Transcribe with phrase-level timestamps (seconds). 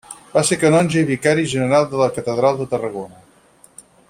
[0.35, 3.25] Va ser canonge i vicari general de la Catedral de Tarragona.